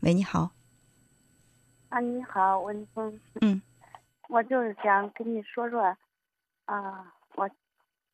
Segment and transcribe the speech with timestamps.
[0.00, 0.50] 喂，你好。
[1.88, 3.20] 啊，你好，文峰。
[3.40, 3.60] 嗯。
[4.28, 5.96] 我就是想跟你说说，
[6.64, 7.48] 啊，我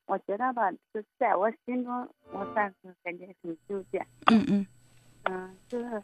[0.06, 3.98] 我觉得吧，就在我心中，我算是感觉很纠结。
[4.26, 4.66] 嗯嗯。
[5.24, 6.02] 嗯，就是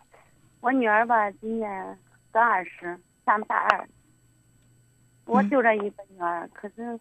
[0.61, 1.99] 我女儿吧，今年
[2.31, 3.89] 刚二十，上大二。
[5.25, 6.99] 我就这一个女儿，可是，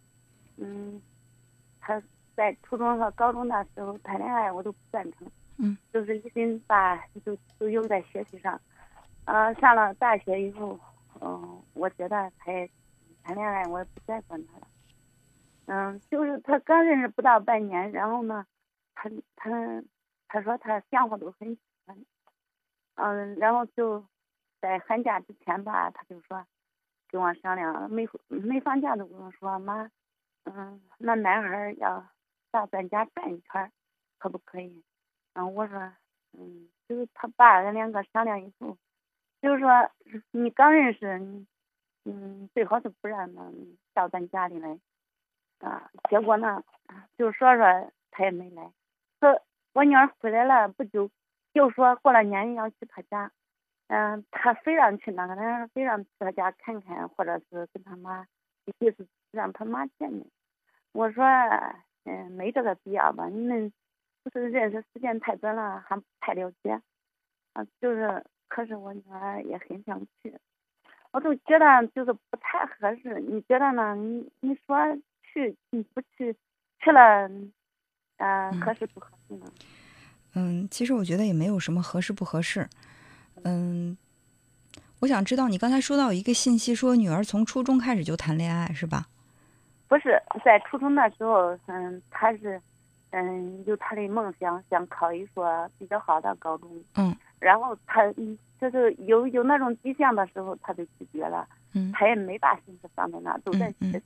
[0.57, 1.01] 嗯，
[1.79, 2.01] 她
[2.35, 5.27] 在初中和高中的时候谈恋爱，我都不赞成。
[5.57, 5.77] 嗯。
[5.91, 8.59] 就是一心把就都用在学习上，
[9.25, 10.79] 啊，上了大学以后，
[11.21, 12.69] 嗯，我觉得她也
[13.23, 14.67] 谈恋爱，我也不再管他了。
[15.67, 18.45] 嗯，就是他刚认识不到半年，然后呢，
[18.93, 19.49] 他他
[20.27, 21.97] 他说他相互都很喜欢，
[22.95, 24.05] 嗯，然后就
[24.61, 26.45] 在寒假之前吧，他就说。
[27.07, 29.89] 跟我商量，没没放假都跟我说妈，
[30.43, 32.03] 嗯，那男孩要
[32.51, 33.71] 到咱家转一圈，
[34.17, 34.83] 可不可以？
[35.35, 35.79] 嗯，我说，
[36.33, 38.77] 嗯，就是他爸俺两个商量以后，
[39.41, 39.69] 就是说
[40.31, 41.45] 你刚认识，
[42.05, 43.43] 嗯，最好是不让他
[43.93, 44.79] 到咱家里来，
[45.59, 46.63] 啊，结果呢，
[47.17, 47.65] 就说说
[48.11, 48.71] 他也没来，
[49.19, 49.41] 说
[49.73, 51.09] 我女儿回来了不久，
[51.53, 53.31] 就说过了年要去他家。
[53.87, 58.25] 嗯，他非让去那个，他非让去他家看看，或者是跟他妈，
[58.79, 60.25] 意思让他妈见见。
[60.91, 61.23] 我说，
[62.05, 63.27] 嗯，没这个必要吧？
[63.27, 63.71] 你们
[64.25, 66.81] 不是认识时间太短了，还不太了解。
[67.53, 70.35] 啊，就是，可是我女儿也很想去，
[71.11, 73.21] 我都觉得就是不太合适。
[73.21, 73.95] 你觉得呢？
[73.95, 74.77] 你你说
[75.23, 76.35] 去，你不去，
[76.79, 77.29] 去了，
[78.17, 79.45] 嗯，合适不合适呢？
[80.33, 82.67] 嗯，其实我觉得也没有什么合适不合适。
[83.43, 83.95] 嗯，
[85.01, 89.05] 我想知道你刚才说到一个信息，说女儿从初中开始就谈恋爱，是吧？
[89.87, 92.61] 不是，在初中的时候，嗯，她是，
[93.11, 96.69] 嗯，有他的梦想，想考一所比较好的高中。
[96.95, 97.15] 嗯。
[97.39, 98.01] 然后他，
[98.59, 101.47] 就是有有那种迹象的时候，他就拒绝了。
[101.73, 101.91] 嗯。
[101.93, 104.01] 他也没把心思放在那，都在学。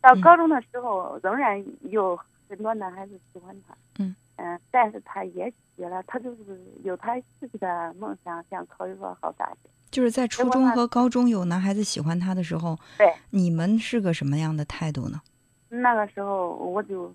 [0.00, 2.18] 到高中的时候，仍然有
[2.48, 3.74] 很多男孩子喜欢他。
[3.98, 4.14] 嗯。
[4.36, 6.02] 嗯，但是他也拒绝了。
[6.04, 9.70] 他就是有他自己的梦想，想考一所好大学。
[9.90, 15.20] 就是在初中和高中有男孩子喜欢他的时候，对，你们是个什么样的态度呢？
[15.68, 17.14] 那个时候我就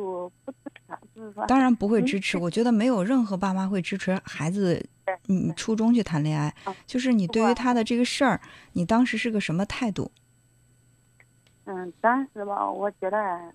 [0.00, 1.46] 就不支持，就是说。
[1.46, 2.38] 当然不会支持。
[2.38, 4.84] 我觉得没有任何爸妈会支持孩子
[5.28, 6.54] 嗯初中去谈恋爱。
[6.86, 8.40] 就是你对于他的这个事儿，
[8.72, 10.10] 你当时是个什么态度？
[11.64, 13.52] 嗯，当时吧，我觉得。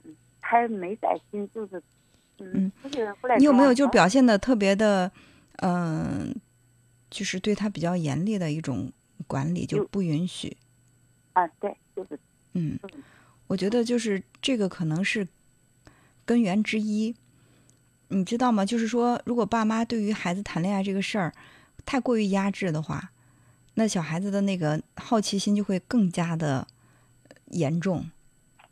[0.47, 1.81] 还没在心，就是，
[2.37, 2.71] 嗯，
[3.39, 5.11] 你有没有就表现的特别的，
[5.63, 6.31] 嗯，
[7.09, 8.93] 就是对他比较严厉的一种
[9.25, 10.55] 管理，就不允许。
[11.33, 12.19] 啊，对，就是。
[12.53, 12.79] 嗯，
[13.47, 15.27] 我觉得就是这个可能是
[16.25, 17.15] 根源之一。
[18.09, 18.65] 你知道吗？
[18.65, 21.33] 就是说，如果爸妈对于孩子谈恋爱这个事儿
[21.85, 23.11] 太过于压制的话，
[23.73, 26.67] 那小孩子的那个好奇心就会更加的
[27.47, 28.09] 严重。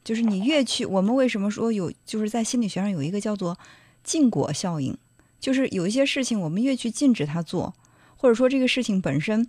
[0.04, 1.92] 就是你越去，我们为什么说有？
[2.06, 3.58] 就是在心理学上有一个叫做
[4.04, 4.96] 禁果效应，
[5.40, 7.74] 就是有一些事情我们越去禁止他做，
[8.16, 9.48] 或者说这个事情本身，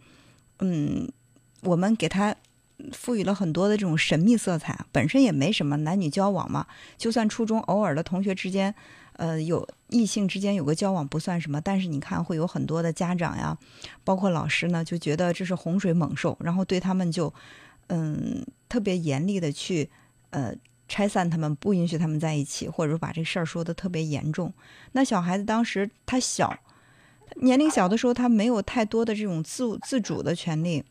[0.61, 1.11] 嗯，
[1.63, 2.35] 我们给他
[2.93, 6.67] 赋予了很多的这种神秘色彩，本身也没什么男女交往嘛。
[6.97, 8.75] 就算初中偶尔的同学之间，
[9.15, 13.57] 呃，有异性之间有个交往不算什么，但是你看会有很多的家长呀，
[14.05, 17.33] 包括老师呢，就觉得这是洪水猛兽，然后对他们就
[17.89, 19.91] 嗯特别严厉的去。
[20.31, 20.53] 呃，
[20.89, 24.53] 拆散他们，不允许他们在一起，或者说把这事儿说的特别严重。
[24.91, 26.53] 那小孩子当时他小，
[27.37, 30.83] 年龄小的时候，他没有太多的这种自自主的权利，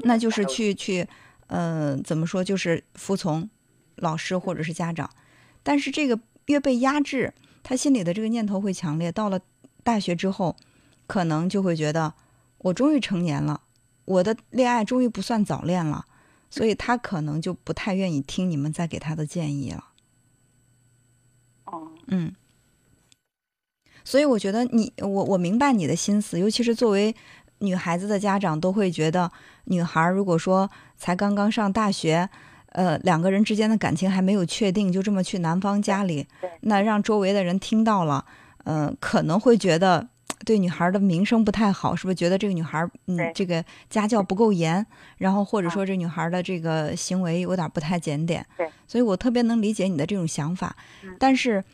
[0.00, 1.06] 那就是去去，
[1.46, 3.48] 呃，怎么说，就是服从
[3.96, 5.08] 老师或者是家长。
[5.62, 7.32] 但是这个越被压制，
[7.62, 9.10] 他心里的这个念头会强烈。
[9.10, 9.40] 到了
[9.82, 10.56] 大学之后，
[11.06, 12.14] 可能就会觉得，
[12.58, 13.62] 我终于成年了，
[14.04, 16.06] 我的恋爱终于不算早恋了。
[16.48, 19.84] 所以他可能就不太愿意听你们再给他的建议了。
[21.64, 22.32] 哦，嗯，
[24.04, 27.14] 所以我觉得你我我明白你的心思，尤其是作为
[27.58, 29.30] 女孩子的家长，都会觉得
[29.64, 32.28] 女孩如果说才刚刚上大学，
[32.72, 36.26] 呃，两个人之间的感情还没有确定，就这么去男方家里，
[36.60, 38.24] 那让周围的人听到了，
[38.64, 40.08] 嗯，可能会觉得。
[40.44, 44.84] 对女孩的名声不太好，是不是觉得这个女孩嗯，这个家教不够严，
[45.16, 48.46] 然后或者说这女孩的这个行为有点不太检点？
[48.56, 50.76] 对，所以我特别能理解你的这种想法。
[51.18, 51.64] 但是，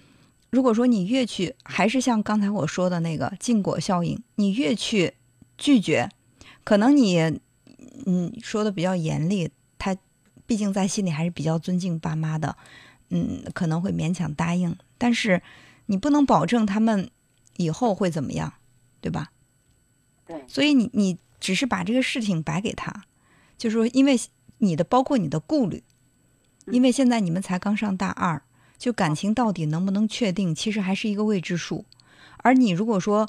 [0.50, 5.12] 如果说你越去，还是像刚才我说的那个禁果效应，你越去
[5.62, 6.08] 拒绝，
[6.64, 7.40] 可能你
[8.06, 9.96] 嗯说的比较严厉，他
[10.46, 12.56] 毕竟在心里还是比较尊敬爸妈的，
[13.10, 14.76] 嗯，可能会勉强答应。
[14.98, 15.42] 但是
[15.86, 17.10] 你不能保证他们。
[17.58, 18.54] 以后会怎么样，
[19.02, 19.30] 对吧？
[20.26, 23.04] 对，所以你你只是把这个事情摆给他，
[23.58, 24.18] 就是说，因为
[24.58, 25.84] 你的包括你的顾虑，
[26.64, 28.42] 因为现在你们才刚上大二，
[28.78, 31.84] 就感情到底能不能确定，其实还是一个未知数。
[32.38, 33.28] 而你如果说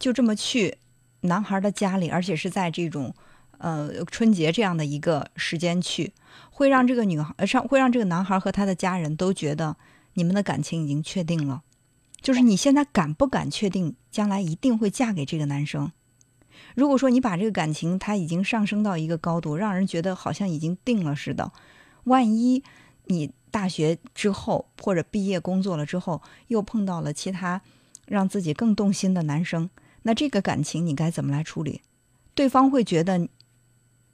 [0.00, 0.78] 就这么去
[1.22, 3.14] 男孩的家里，而且是在这种
[3.58, 6.12] 呃春节这样的一个时间去，
[6.50, 9.76] 会让这个女孩上会让这个男孩和他的家人都觉得
[10.14, 11.62] 你们的感情已经确定了。
[12.20, 15.90] 就是你现在敢不敢确定将来一定会嫁给这个男生？
[16.74, 21.50] 如果说你把这个感情他已经上升到一个高度，让人觉得好像已经定了似的，
[22.04, 22.62] 万一
[23.06, 27.62] 你大学之后或者毕业工作了之后又碰到了其他
[28.06, 29.70] 让自己更动心的男生，
[30.02, 31.82] 那这个感情你该怎么来处理？
[32.34, 33.28] 对方会觉得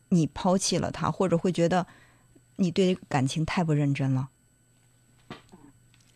[0.09, 1.87] 你抛弃了他，或者会觉得
[2.57, 4.29] 你对感情太不认真了。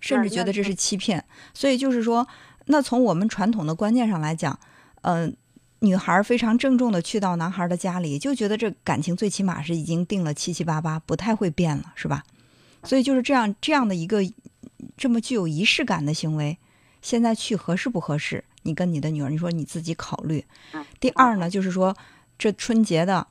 [0.00, 2.26] 甚至觉得这是欺骗，所以就是说，
[2.66, 4.58] 那从我们传统的观念上来讲，
[5.02, 5.30] 呃，
[5.80, 12.24] 女孩非常郑重的去到男孩的家里，就觉得这感情最起码是已经定了七七八八，不太会变了，是吧？
[12.82, 14.22] 所以就是这样这样的一个
[14.96, 16.56] 这么具有仪式感的行为，
[17.02, 18.42] 现在去合适不合适？
[18.62, 20.44] 你跟你的女儿，你说你自己考虑。
[20.98, 21.96] 第二呢，就是说
[22.38, 23.26] 这春节的，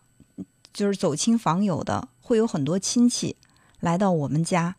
[0.73, 3.35] 就是走亲访友的，会有很多亲戚
[3.79, 4.75] 来到我们家，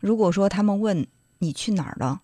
[0.00, 1.06] 如果说他们问。
[1.42, 2.20] 你去哪儿了？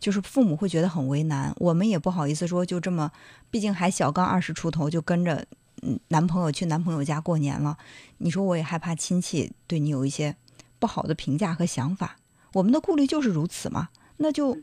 [0.00, 3.12] 就是父母会觉得很为难，我们也不好意思说就这么，
[3.48, 5.46] 毕竟还小，刚二十出头就跟着
[5.82, 7.78] 嗯男朋友去男朋友家过年了。
[8.18, 10.34] 你说我也害怕亲戚对你有一些
[10.80, 12.16] 不好的评价和想法，
[12.54, 13.88] 我们的顾虑就是如此嘛。
[14.16, 14.58] 那就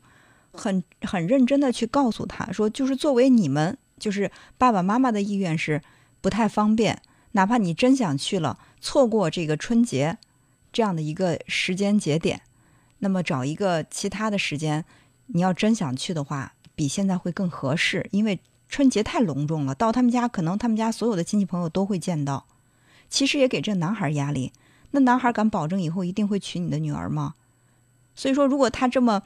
[0.53, 5.81] 很很认真的去告诉他说，就是作为你们，就是爸爸妈妈的意愿是
[6.21, 7.01] 不太方便，
[7.31, 10.17] 哪怕你真想去了，错过这个春节
[10.71, 12.41] 这样的一个时间节点。
[12.99, 14.85] 那么找一个其他的时间，
[15.27, 18.39] 你要真想去的话，比现在会更合适，因为
[18.69, 22.45] 春节太隆重了，到他们家可能他们家所有的亲戚朋友都会见到，
[23.09, 24.53] 其实也给这男孩压力。
[24.91, 27.33] 那男孩敢保证以后一定会娶你的女儿吗？
[28.15, 29.23] 所以说，如果他这么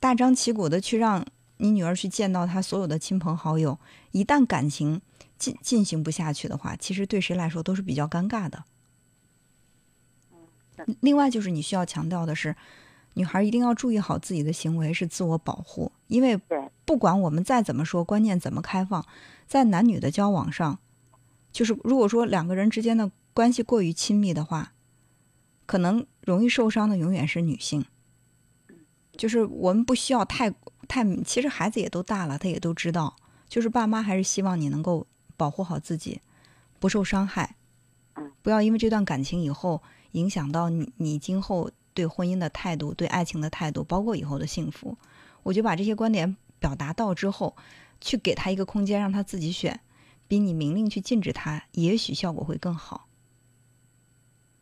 [0.00, 1.24] 大张旗鼓的去让
[1.58, 3.78] 你女儿去见到她所有的亲朋好友，
[4.10, 5.00] 一旦感情
[5.38, 8.64] 进进行不下去的话，其实对谁来说都是比较尴尬的。
[11.00, 12.56] 另外就是你需要强调的是。
[13.14, 16.40] 女孩一定要注意好自己的行为是自我保护，因为
[16.84, 19.04] 不管我们再怎么说观念怎么开放，
[19.48, 20.78] 在男女的交往上，
[21.50, 24.74] 就是如果说两个人之间的关系过于亲密的话，
[25.66, 27.84] 可能容易受伤的永远是女性。
[29.20, 30.50] 就是我们不需要太
[30.88, 33.14] 太，其实孩子也都大了，他也都知道，
[33.46, 35.06] 就是爸妈还是希望你能够
[35.36, 36.22] 保护好自己，
[36.78, 37.56] 不受伤害，
[38.40, 39.82] 不要因为这段感情以后
[40.12, 41.70] 影响到你你今后。
[41.92, 44.96] 对婚姻的态度，对爱情的态度，包括以后的幸福，
[45.42, 47.56] 我就把这些观点表达到之后，
[48.00, 49.80] 去给他一个空间，让他自己选，
[50.28, 53.08] 比你明令去禁止他，也许效果会更好。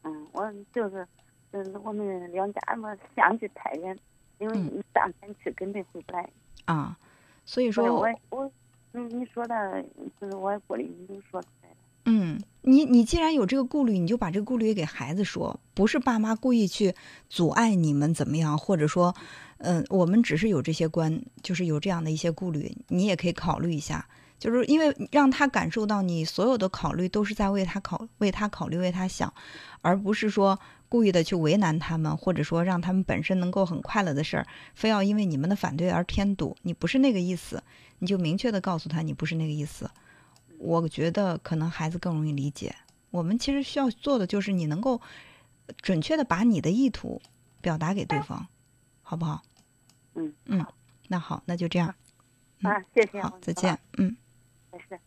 [0.02, 1.06] 嗯，我就是，
[1.50, 3.96] 嗯，我们两家嘛相距太远，
[4.38, 6.28] 因为你当天去根本回不来。
[6.64, 6.96] 啊，
[7.44, 8.52] 所以说，我我，
[8.92, 9.84] 嗯，你说的，
[10.20, 11.76] 就是我过虑，你都说出来了。
[12.04, 12.40] 嗯。
[12.62, 16.94] 你你既然有这个顾虑，你就把这个顾虑给孩子说，不是爸妈故意去
[17.30, 19.14] 阻碍你们怎么样，或者说，
[19.58, 24.06] 嗯，我们只是有这些关，就是有这样的一些顾虑，你也可以考虑一下，
[24.38, 29.32] 就是因为让他感受到你所有的考虑都是在为他考，为他考虑，为他想，
[29.82, 37.62] 而不是说故意的去为难他们，或者说让他们本身能够很快乐的事儿，非要因为你们的反对而添堵，你不是那个意思，
[37.98, 39.90] 你就明确的告诉他你不是那个意思。
[40.58, 42.74] 我觉得可能孩子更容易理解。
[43.10, 45.00] 我们其实需要做的就是你能够
[45.82, 47.20] 准确的把你的意图
[47.60, 48.46] 表达给对方，
[49.02, 49.42] 好不好？
[50.14, 50.66] 嗯嗯，
[51.08, 51.94] 那好，那就这样。
[52.62, 53.20] 啊，谢谢。
[53.22, 53.78] 好，再见。
[53.98, 54.16] 嗯。
[54.78, 55.00] arkadaşlar.